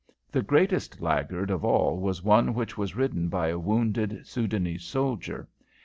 [0.31, 5.47] The greatest laggard of all was one which was ridden by a wounded Soudanese soldier.